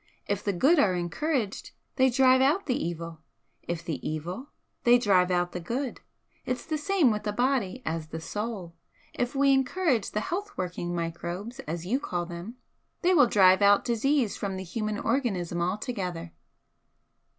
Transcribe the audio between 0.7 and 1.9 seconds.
are encouraged,